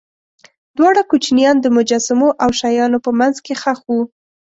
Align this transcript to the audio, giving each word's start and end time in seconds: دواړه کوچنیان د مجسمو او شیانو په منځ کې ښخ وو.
دواړه 0.77 1.01
کوچنیان 1.11 1.57
د 1.61 1.67
مجسمو 1.77 2.29
او 2.43 2.49
شیانو 2.59 2.97
په 3.05 3.11
منځ 3.19 3.35
کې 3.45 3.53
ښخ 3.61 3.79
وو. 3.91 4.01